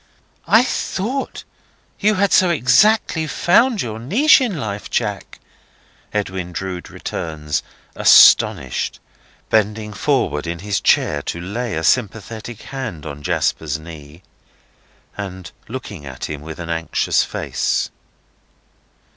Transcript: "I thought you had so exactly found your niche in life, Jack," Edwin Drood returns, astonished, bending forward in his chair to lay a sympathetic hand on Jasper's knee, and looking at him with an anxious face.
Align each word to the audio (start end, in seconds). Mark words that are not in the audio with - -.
"I 0.47 0.63
thought 0.63 1.43
you 1.99 2.15
had 2.15 2.33
so 2.33 2.49
exactly 2.49 3.27
found 3.27 3.83
your 3.83 3.99
niche 3.99 4.41
in 4.41 4.57
life, 4.57 4.89
Jack," 4.89 5.39
Edwin 6.11 6.51
Drood 6.53 6.89
returns, 6.89 7.61
astonished, 7.95 8.99
bending 9.51 9.93
forward 9.93 10.47
in 10.47 10.57
his 10.65 10.81
chair 10.81 11.21
to 11.29 11.39
lay 11.39 11.75
a 11.75 11.83
sympathetic 11.83 12.63
hand 12.63 13.05
on 13.05 13.21
Jasper's 13.21 13.77
knee, 13.77 14.23
and 15.17 15.51
looking 15.67 16.03
at 16.07 16.25
him 16.25 16.41
with 16.41 16.57
an 16.57 16.69
anxious 16.71 17.23
face. 17.23 17.91